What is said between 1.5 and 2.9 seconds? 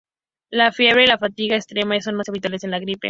extrema son más habituales en la